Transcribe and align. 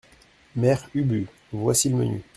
Mère 0.55 0.89
Ubu 0.95 1.27
Voici 1.51 1.87
le 1.89 1.95
menu. 1.95 2.23